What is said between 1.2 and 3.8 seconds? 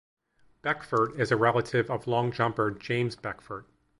a relative of long jumper James Beckford.